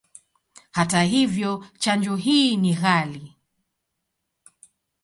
Hata 0.71 1.01
hivyo, 1.03 1.65
chanjo 1.77 2.15
hii 2.15 2.57
ni 2.57 2.73
ghali. 2.75 3.35